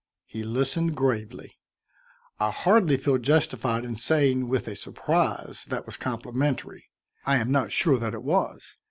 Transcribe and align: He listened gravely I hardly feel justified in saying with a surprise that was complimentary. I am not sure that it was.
He 0.25 0.41
listened 0.41 0.95
gravely 0.95 1.59
I 2.39 2.49
hardly 2.49 2.97
feel 2.97 3.19
justified 3.19 3.85
in 3.85 3.95
saying 3.97 4.47
with 4.49 4.67
a 4.67 4.75
surprise 4.75 5.65
that 5.65 5.85
was 5.85 5.95
complimentary. 5.97 6.85
I 7.23 7.37
am 7.37 7.51
not 7.51 7.71
sure 7.71 7.99
that 7.99 8.15
it 8.15 8.23
was. 8.23 8.77